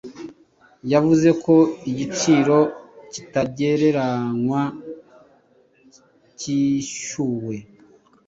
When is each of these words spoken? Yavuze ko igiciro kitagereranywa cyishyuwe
Yavuze 0.91 1.29
ko 1.43 1.55
igiciro 1.89 2.57
kitagereranywa 3.13 4.61
cyishyuwe 6.39 7.55